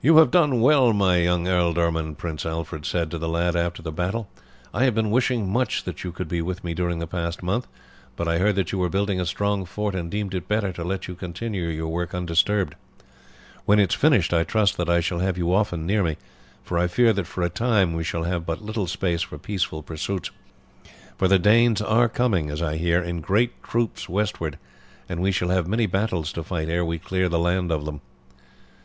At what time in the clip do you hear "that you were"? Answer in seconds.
8.56-8.88